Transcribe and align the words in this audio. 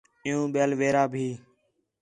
عِیُّوں 0.25 0.45
ٻِیال 0.53 0.71
ویرا 0.79 1.03
بھی 1.13 1.27